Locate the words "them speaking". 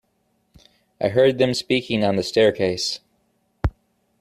1.37-2.03